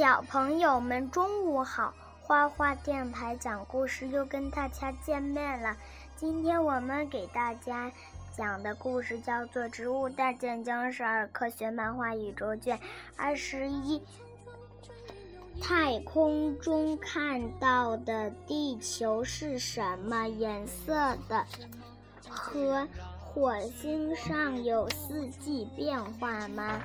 [0.00, 1.92] 小朋友们，中午好！
[2.22, 5.76] 花花电台讲故事又跟大家见面了。
[6.16, 7.92] 今天我们给大家
[8.34, 12.80] 讲的故事叫做《植物大战僵尸二》科学漫画宇宙卷
[13.14, 14.00] 二十一。
[15.60, 20.94] 太空中看到的地球是什么颜色
[21.28, 21.44] 的？
[22.26, 22.88] 和
[23.18, 26.80] 火星上有四季变化吗？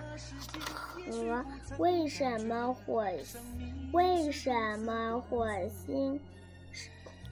[1.06, 1.46] 和
[1.78, 3.06] 为什么火
[3.92, 6.20] 为什么火星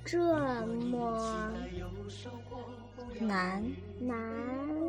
[0.05, 0.17] 这
[0.65, 1.51] 么
[3.19, 3.63] 难
[3.99, 4.17] 难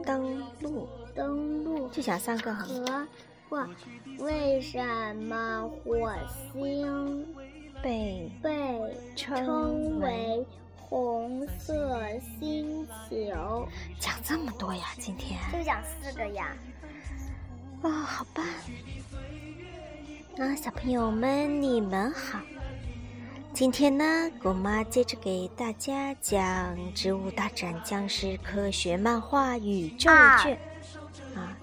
[0.04, 0.88] 登陆？
[1.14, 3.06] 登陆就讲三个和
[3.48, 3.68] 或
[4.18, 4.80] 为什
[5.16, 6.12] 么火
[6.52, 7.26] 星
[7.82, 10.44] 被被称为
[10.76, 12.00] 红色
[12.38, 13.68] 星球？
[14.00, 14.84] 讲这么多呀？
[14.98, 16.56] 今天就讲四个呀。
[17.84, 18.42] 哦，好吧。
[20.36, 22.41] 那，小朋友们，你们好。
[23.52, 26.42] 今天呢，狗妈接着给大家讲
[26.94, 30.10] 《植物大战僵尸》科学漫画宇宙
[30.42, 30.58] 卷。
[31.34, 31.54] 啊，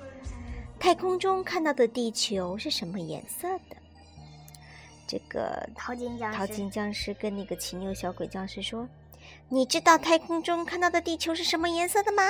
[0.80, 3.76] 太空中看到的地球是什么颜色的？
[5.08, 8.88] 这个淘金僵尸，淘金僵尸跟那个骑牛小鬼僵尸说
[9.50, 12.22] ：“你知道太空中看到的地球是什么颜色的吗？”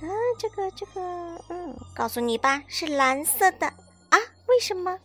[0.00, 0.06] 啊，
[0.38, 1.00] 这个这个，
[1.48, 4.18] 嗯，告诉你吧，是蓝色的啊？
[4.46, 4.98] 为什么？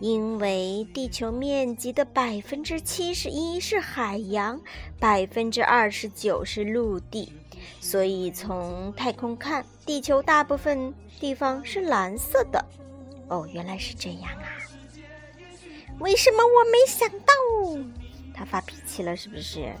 [0.00, 4.60] 因为地球面积的百分之七十一是海洋，
[4.98, 7.32] 百分之二十九是陆地，
[7.80, 12.64] 所以从太空看，地球大部分地方是蓝色的。
[13.28, 14.48] 哦，原来是这样啊！
[16.00, 17.32] 为什么我没想到？
[18.34, 19.72] 他发脾气了，是不是？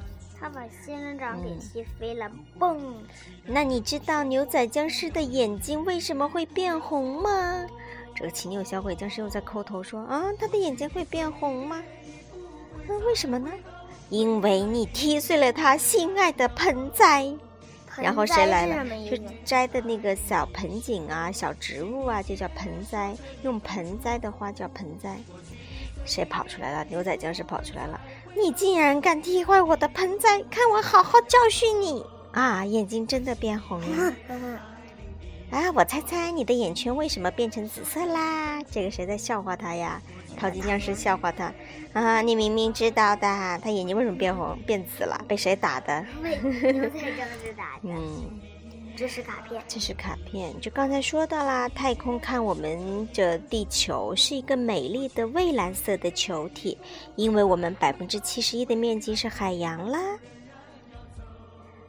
[0.42, 2.76] 他把仙人掌给踢飞了，嘣！
[3.46, 7.64] 那你知道牛仔僵尸的眼睛为什么会变红吗？
[8.12, 11.80] 这个骑牛小鬼僵尸又在抠头说：“啊，他的眼睛会变红吗？
[12.88, 13.52] 那为什么呢？
[14.10, 17.32] 因为你踢碎了他心爱的盆栽。
[17.98, 18.84] 然后谁来了？
[19.08, 23.14] 就摘的那个小盆景啊，小植物啊，就叫盆栽。
[23.42, 25.16] 用盆栽的花叫盆栽。
[26.04, 26.84] 谁跑出来了？
[26.90, 28.00] 牛仔僵尸跑出来了。
[28.34, 30.42] 你竟然敢踢坏我的盆栽！
[30.50, 32.04] 看我好好教训你！
[32.32, 34.12] 啊，眼睛真的变红了。
[35.50, 38.62] 啊，我猜猜你的眼圈为什么变成紫色啦？
[38.70, 40.00] 这个谁在笑话他呀？
[40.36, 41.52] 淘金僵尸笑话他。
[41.92, 45.22] 啊，你明明知道的，他眼睛为什么变红变紫了？
[45.28, 46.04] 被谁打的？
[46.22, 46.36] 被
[46.72, 47.80] 牛仔僵尸打的。
[47.82, 48.30] 嗯。
[48.94, 50.58] 这是卡片，这是卡片。
[50.60, 56.78] 就刚才说到啦，太空看我们这地球是一个美丽的蔚蓝色的球体，
[57.16, 60.18] 因为我们百分之七十一的面积是海洋啦。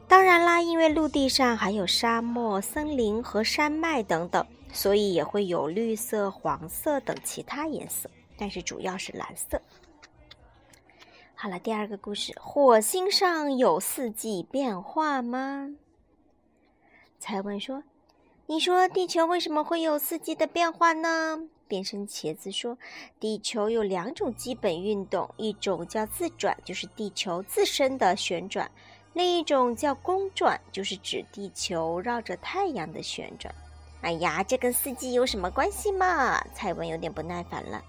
[0.08, 9.60] 当然啦，因为陆地上还有沙漠、森林和山脉等等，所以也会有绿色、黄色等其他颜色，但是主要是蓝色。
[11.34, 15.70] 好了，第二个故事：火星上有四季变化吗？
[17.24, 17.82] 才问说
[18.44, 22.76] ：“你说地球为什么会有四季的变化呢？”变身茄子说
[23.18, 28.68] ：“地球有两种基本运动，一种叫自转，就是地球自身的旋转；
[29.14, 33.54] 另一种叫公转，就是指地球绕着太阳的旋转。”
[34.02, 36.38] 哎呀，这跟四季有什么关系嘛？
[36.52, 37.82] 蔡文有点不耐烦了。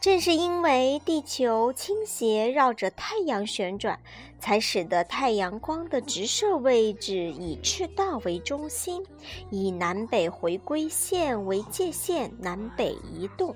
[0.00, 4.00] 正是因为地球倾斜绕着太阳旋转，
[4.40, 9.04] 才使得太阳光的直射位置以赤道为中心，
[9.50, 13.54] 以南北回归线为界限，南北移动，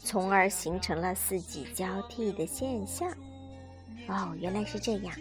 [0.00, 3.08] 从而形成了四季交替的现象。
[4.08, 5.14] 哦，原来是这样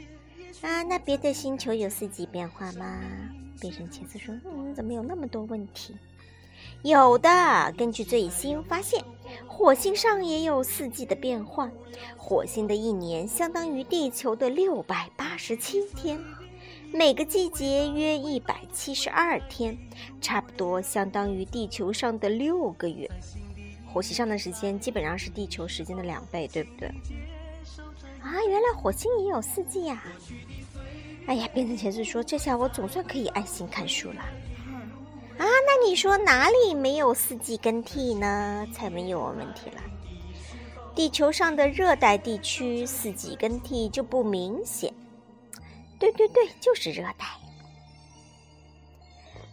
[0.62, 0.82] 啊！
[0.82, 3.00] 那别的星球有四季变化吗？
[3.62, 5.96] 变身茄子说：“嗯，怎么有那么多问题？”
[6.82, 9.04] 有的，根据最新发现，
[9.48, 11.72] 火星上也有四季的变换。
[12.18, 16.20] 火星的一年相当于地球的六百八十七天，
[16.92, 19.78] 每个季节约一百七十二天，
[20.20, 23.10] 差不多相当于地球上的六个月。
[23.94, 26.90] 火星上的时间基本上是地球时间的两倍，对不对？
[28.20, 30.04] 啊，原来火星也有四季呀！
[31.28, 34.22] 哎呀，变成茄子说，这下我总算可以安心看书了。
[35.88, 38.68] 你说哪里没有四季更替呢？
[38.74, 39.82] 才没有问问题了。
[40.96, 44.92] 地球上的热带地区四季更替就不明显。
[46.00, 47.26] 对对对，就是热带。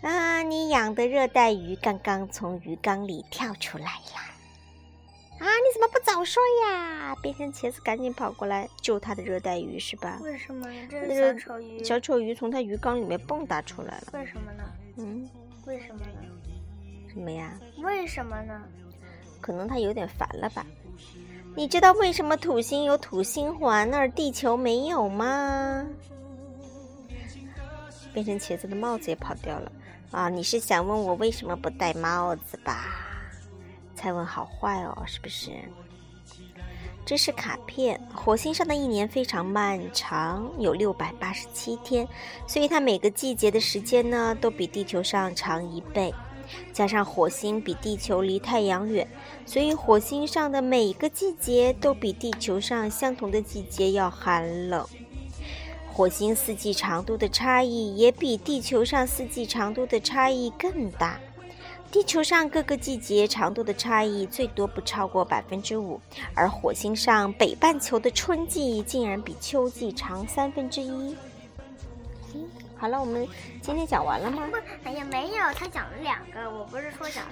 [0.09, 4.35] 啊，你养的热带鱼刚刚从鱼缸里跳出来啦！
[5.39, 7.15] 啊，你怎么不早说呀？
[7.23, 10.19] 变成茄子赶紧跑过来救他的热带鱼是吧？
[10.23, 10.89] 为什么呀？
[10.91, 11.85] 这是小丑鱼。
[11.85, 14.05] 小丑鱼从他鱼缸里面蹦跶出来了。
[14.15, 14.65] 为什么呢？
[14.97, 15.29] 嗯。
[15.67, 16.23] 为什么呢？
[17.13, 17.59] 什么呀？
[17.79, 18.63] 为什么呢？
[19.41, 20.65] 可能他有点烦了吧？
[21.55, 25.87] 你知道为什么土星有土星环，而地球没有吗？
[28.13, 29.73] 变成茄子的帽子也跑掉了
[30.11, 30.29] 啊！
[30.29, 32.87] 你是想问我为什么不戴帽子吧？
[33.95, 35.51] 蔡文好坏哦，是不是？
[37.05, 38.01] 这是卡片。
[38.15, 42.07] 火星上的一年非常漫长，有六百八十七天，
[42.47, 46.15] 所以它每个季节的时间呢，都比地球上长一倍。
[46.73, 49.09] 加上火星比地球离太阳远，
[49.47, 54.87] 所以火星上的每个季节都比地球上相同的季节要寒冷。
[55.91, 61.19] 火星四季长度的差异也比地球上四季长度的差异更大。
[61.93, 66.01] 地球上各个季节长度的差异最多不超过百分之五，
[66.35, 71.15] 而火星上北半球的春季竟然比秋季长三分之一。
[72.75, 73.29] 好了，我们
[73.61, 74.49] 今天讲完了吗？
[74.51, 74.57] 不，
[74.89, 77.27] 哎呀，没有，他讲了两个，我不是说讲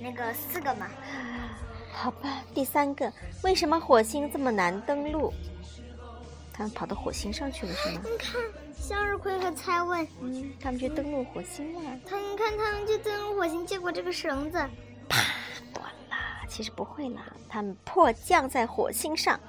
[0.00, 0.88] 那个四个吗？
[1.92, 3.12] 好吧，第三个，
[3.42, 5.32] 为什么火星这么难登陆？
[6.52, 8.00] 他们跑到火星上去了是吗？
[8.04, 8.40] 你看，
[8.78, 11.80] 向日葵和猜问，嗯，他们去登陆火星了。
[12.08, 14.58] 他看，他们就登陆火星，结果这个绳子
[15.08, 15.18] 啪
[15.72, 16.16] 断了。
[16.48, 19.40] 其实不会啦，他们迫降在火星上。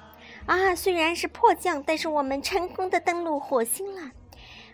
[0.46, 4.12] 啊，虽然是迫降，但是我们成功的登陆火星了。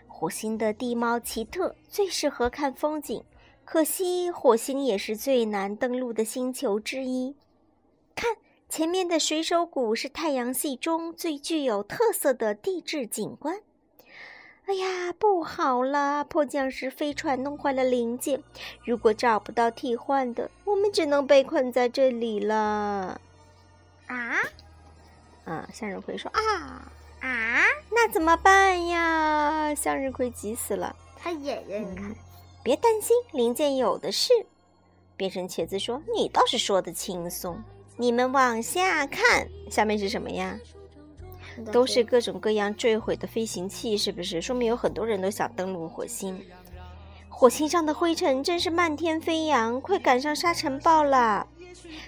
[0.07, 3.23] 火星的地貌奇特，最适合看风景。
[3.65, 7.35] 可惜，火星也是最难登陆的星球之一。
[8.15, 8.37] 看，
[8.69, 13.59] 前面的水手谷是太阳系中最具有特色的地质景观。
[14.67, 16.23] 哎呀，不好了！
[16.23, 18.41] 迫降时飞船弄坏了零件，
[18.83, 23.21] 如果找不到替换的，我们只能被困在这里了。
[24.07, 24.37] 啊？
[25.45, 25.69] 啊！
[25.71, 26.91] 向日葵说：“啊。”
[27.21, 29.73] 啊，那怎么办呀？
[29.75, 30.95] 向日葵急死了。
[31.15, 32.15] 他也认看，
[32.63, 34.33] 别担心，零件有的是。
[35.15, 37.63] 变身茄子说：“你倒是说的轻松。”
[37.97, 40.59] 你们往下看，下面是什么呀？
[41.71, 44.41] 都是各种各样坠毁的飞行器，是不是？
[44.41, 46.39] 说明有很多人都想登陆火星。
[47.29, 51.45] 火星上的灰尘真是漫天飞扬，快赶上沙尘暴了。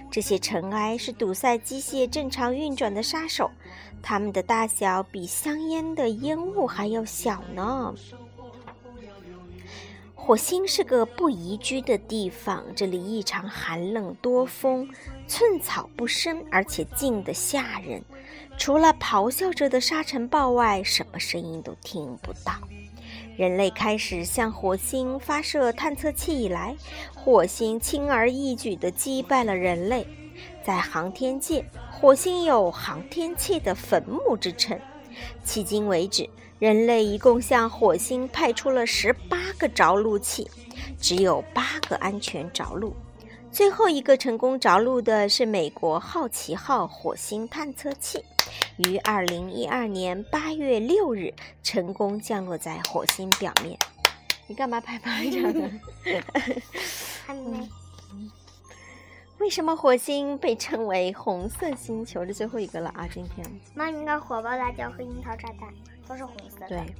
[0.09, 3.51] 这些尘埃是堵塞机械正常运转的杀手，
[4.01, 7.93] 它们的大小比香烟的烟雾还要小呢。
[10.15, 14.89] 火星是个不宜居的地方，这里异常寒冷多风，
[15.27, 18.03] 寸草不生，而且静得吓人。
[18.57, 22.53] 除了咆哮着的沙尘暴外，什么声音都听不到。
[23.37, 26.75] 人类开始向火星发射探测器以来，
[27.15, 30.05] 火星轻而易举地击败了人类。
[30.63, 34.77] 在航天界，火星有“航天器的坟墓”之称。
[35.45, 36.27] 迄今为止，
[36.59, 40.49] 人类一共向火星派出了十八个着陆器，
[40.99, 42.93] 只有八个安全着陆。
[43.51, 48.23] 最后一个成功着陆的是美国好奇号火星探测器。
[48.77, 51.33] 于二零一二年八月六日
[51.63, 53.77] 成功降落在火星表面。
[54.47, 55.69] 你干嘛拍巴掌呢？
[57.25, 57.67] 还没。
[59.39, 62.25] 为什么火星被称为红色星球？
[62.25, 63.07] 这最后一个了啊！
[63.13, 63.45] 今天
[63.75, 65.71] 那应该火爆辣椒和樱桃炸弹
[66.07, 66.69] 都是红色的。
[66.69, 66.95] 对，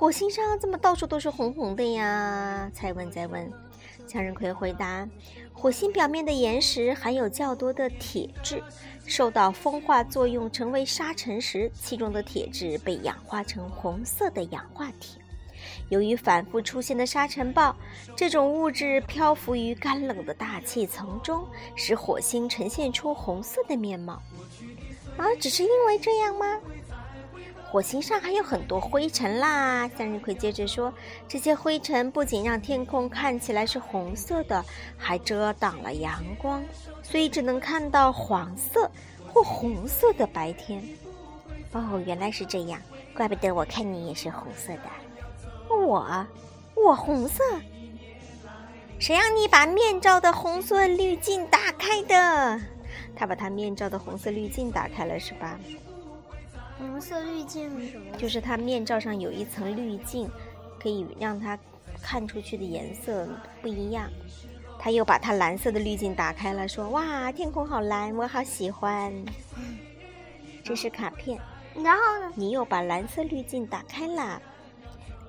[0.00, 2.70] 火星上怎么到处都是红红的呀？
[2.72, 3.52] 再问再问，
[4.06, 5.06] 向日葵回答：
[5.52, 8.62] 火星表面的岩石含有较多的铁质。
[9.04, 15.20] 受到风化作用成为沙尘时，其中的铁质被氧化成红色的氧化铁。
[15.90, 17.76] 由于反复出现的沙尘暴，
[18.16, 21.46] 这种物质漂浮于干冷的大气层中，
[21.76, 24.14] 使火星呈现出红色的面貌。
[25.18, 26.58] 啊，只是因为这样吗？
[27.70, 29.88] 火星上还有很多灰尘啦。
[29.96, 30.92] 向日葵接着说
[31.28, 34.64] ：“这些灰尘不仅让天空看起来是红色的，
[34.98, 36.64] 还遮挡了阳光，
[37.00, 38.90] 所以只能看到黄色
[39.32, 40.82] 或红色的白天。”
[41.72, 42.82] 哦，原来是这样，
[43.14, 44.90] 怪不得我看你也是红色的。
[45.68, 46.26] 我，
[46.74, 47.44] 我红色？
[48.98, 52.60] 谁让你把面罩的红色滤镜打开的？
[53.14, 55.56] 他把他面罩的红色滤镜打开了，是吧？
[56.80, 58.16] 红色滤镜是什么？
[58.16, 60.28] 就是它面罩上有一层滤镜，
[60.82, 61.58] 可以让它
[62.02, 63.28] 看出去的颜色
[63.60, 64.10] 不一样。
[64.82, 69.12] 他又把他蓝色的滤镜打开了，说：“哇，天空好蓝，我好喜欢。”
[70.64, 71.38] 这是卡片。
[71.74, 72.32] 然后呢？
[72.34, 74.40] 你又把蓝色滤镜打开了。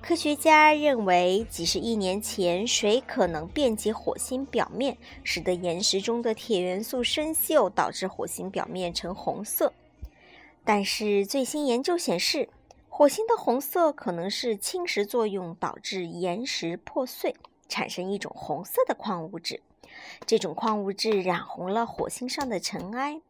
[0.01, 9.73] 科学家认为，几十亿年前水可能遍及火星表面，使得岩石中的铁元素生锈，导致火星表面呈红色。
[10.63, 12.49] 但是最新研究显示，
[12.87, 17.35] 火星的红色可能是侵蚀作用导致岩石破碎，
[17.67, 19.61] 产生一种红色的矿物质。
[20.25, 23.21] 这种矿物质染红了火星上的尘埃。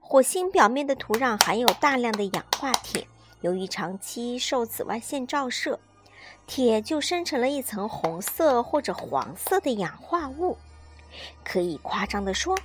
[0.00, 3.06] 火星表面的土壤含有大量的氧化铁，
[3.42, 5.78] 由于长期受紫外线照射，
[6.46, 10.56] 铁就生成了一层红色或者黄色的氧化物。
[11.44, 12.58] 可以夸张地说，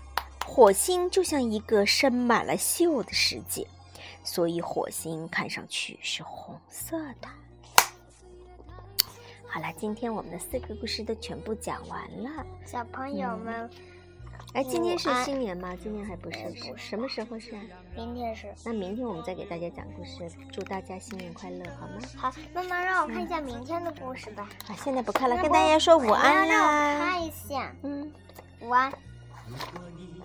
[0.46, 3.68] 火星就像一个生满了锈的世界，
[4.24, 7.28] 所以火星看上去是红色的。
[9.48, 12.44] 好了，今天我们的四个故事都全部讲完了。
[12.66, 13.70] 小朋友们，
[14.54, 15.76] 哎，今天是新年吗？
[15.76, 17.62] 今天还不是，不是什么时候是啊？
[17.96, 22.02] 明天是那明天我们再给大家讲故事，祝大家新年快乐，好吗？
[22.16, 22.34] 好。
[22.54, 24.50] 妈妈让我看一下明天的故事吧。
[24.68, 27.06] 啊，现在不看了，跟大家说午安让我。
[27.06, 28.12] 看一下，嗯。
[28.62, 28.92] 午安。
[29.46, 30.20] 如果你